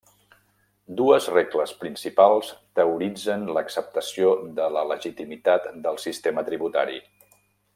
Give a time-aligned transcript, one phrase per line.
[1.01, 6.99] Dues regles principals teoritzen l'acceptació de la legitimitat del sistema tributari.